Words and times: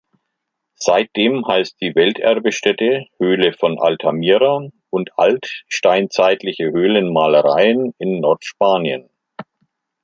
Seit 0.79 1.15
dem 1.15 1.45
heißt 1.45 1.79
die 1.79 1.93
Welterbestätte 1.93 3.05
Höhle 3.19 3.53
von 3.53 3.77
Altamira 3.79 4.67
und 4.89 5.11
Altsteinzeitliche 5.19 6.71
Höhlenmalereien 6.71 7.93
in 7.99 8.19
Nordspanien. 8.19 9.11